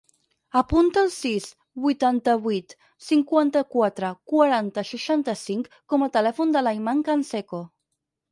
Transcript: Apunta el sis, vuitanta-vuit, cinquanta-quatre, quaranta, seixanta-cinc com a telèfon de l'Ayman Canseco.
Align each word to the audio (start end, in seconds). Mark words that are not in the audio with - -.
Apunta 0.59 1.01
el 1.07 1.09
sis, 1.15 1.43
vuitanta-vuit, 1.83 2.73
cinquanta-quatre, 3.09 4.09
quaranta, 4.33 4.85
seixanta-cinc 4.93 5.69
com 5.93 6.07
a 6.07 6.11
telèfon 6.17 6.57
de 6.57 6.65
l'Ayman 6.69 7.05
Canseco. 7.11 7.61